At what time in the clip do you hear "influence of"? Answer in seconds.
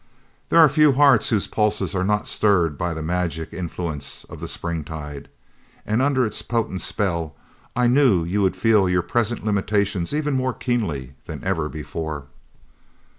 3.53-4.39